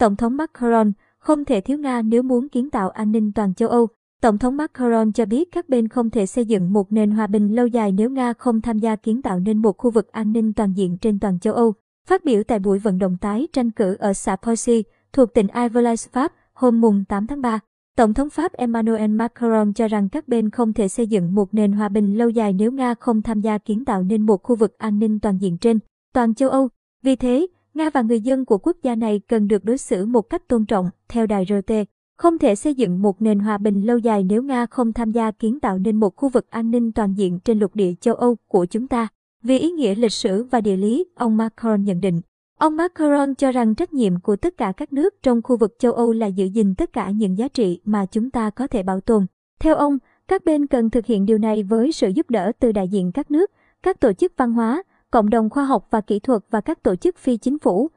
[0.00, 3.68] Tổng thống Macron không thể thiếu Nga nếu muốn kiến tạo an ninh toàn châu
[3.68, 3.88] Âu.
[4.22, 7.54] Tổng thống Macron cho biết các bên không thể xây dựng một nền hòa bình
[7.54, 10.52] lâu dài nếu Nga không tham gia kiến tạo nên một khu vực an ninh
[10.52, 11.74] toàn diện trên toàn châu Âu.
[12.06, 16.08] Phát biểu tại buổi vận động tái tranh cử ở xã Poissy, thuộc tỉnh Ivalois,
[16.08, 17.60] Pháp, hôm mùng 8 tháng 3,
[17.96, 21.72] Tổng thống Pháp Emmanuel Macron cho rằng các bên không thể xây dựng một nền
[21.72, 24.78] hòa bình lâu dài nếu Nga không tham gia kiến tạo nên một khu vực
[24.78, 25.78] an ninh toàn diện trên
[26.14, 26.68] toàn châu Âu.
[27.02, 30.22] Vì thế, Nga và người dân của quốc gia này cần được đối xử một
[30.22, 31.72] cách tôn trọng, theo đài RT.
[32.18, 35.30] Không thể xây dựng một nền hòa bình lâu dài nếu Nga không tham gia
[35.30, 38.36] kiến tạo nên một khu vực an ninh toàn diện trên lục địa châu Âu
[38.48, 39.08] của chúng ta.
[39.42, 42.20] Vì ý nghĩa lịch sử và địa lý, ông Macron nhận định.
[42.58, 45.92] Ông Macron cho rằng trách nhiệm của tất cả các nước trong khu vực châu
[45.92, 49.00] Âu là giữ gìn tất cả những giá trị mà chúng ta có thể bảo
[49.00, 49.26] tồn.
[49.60, 52.88] Theo ông, các bên cần thực hiện điều này với sự giúp đỡ từ đại
[52.88, 53.50] diện các nước,
[53.82, 56.96] các tổ chức văn hóa, cộng đồng khoa học và kỹ thuật và các tổ
[56.96, 57.90] chức phi chính phủ.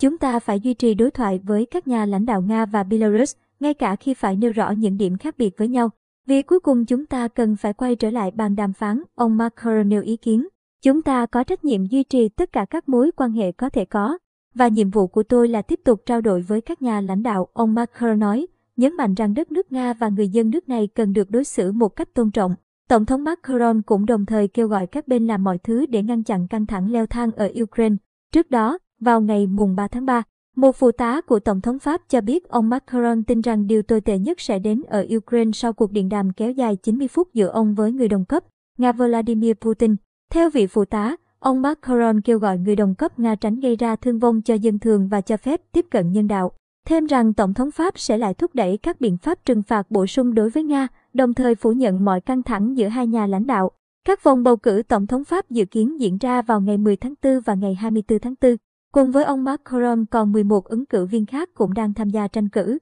[0.00, 3.36] Chúng ta phải duy trì đối thoại với các nhà lãnh đạo Nga và Belarus,
[3.60, 5.90] ngay cả khi phải nêu rõ những điểm khác biệt với nhau.
[6.26, 9.88] Vì cuối cùng chúng ta cần phải quay trở lại bàn đàm phán, ông Macron
[9.88, 10.48] nêu ý kiến.
[10.82, 13.84] Chúng ta có trách nhiệm duy trì tất cả các mối quan hệ có thể
[13.84, 14.18] có.
[14.54, 17.48] Và nhiệm vụ của tôi là tiếp tục trao đổi với các nhà lãnh đạo,
[17.52, 21.12] ông Macron nói, nhấn mạnh rằng đất nước Nga và người dân nước này cần
[21.12, 22.54] được đối xử một cách tôn trọng.
[22.88, 26.22] Tổng thống Macron cũng đồng thời kêu gọi các bên làm mọi thứ để ngăn
[26.22, 27.96] chặn căng thẳng leo thang ở Ukraine.
[28.32, 30.22] Trước đó, vào ngày mùng 3 tháng 3,
[30.56, 34.00] một phụ tá của Tổng thống Pháp cho biết ông Macron tin rằng điều tồi
[34.00, 37.48] tệ nhất sẽ đến ở Ukraine sau cuộc điện đàm kéo dài 90 phút giữa
[37.48, 38.44] ông với người đồng cấp,
[38.78, 39.96] Nga Vladimir Putin.
[40.30, 43.96] Theo vị phụ tá, ông Macron kêu gọi người đồng cấp Nga tránh gây ra
[43.96, 46.52] thương vong cho dân thường và cho phép tiếp cận nhân đạo.
[46.88, 50.06] Thêm rằng Tổng thống Pháp sẽ lại thúc đẩy các biện pháp trừng phạt bổ
[50.06, 53.46] sung đối với Nga, đồng thời phủ nhận mọi căng thẳng giữa hai nhà lãnh
[53.46, 53.70] đạo.
[54.04, 57.14] Các vòng bầu cử Tổng thống Pháp dự kiến diễn ra vào ngày 10 tháng
[57.22, 58.56] 4 và ngày 24 tháng 4.
[58.92, 62.48] Cùng với ông Macron còn 11 ứng cử viên khác cũng đang tham gia tranh
[62.48, 62.78] cử.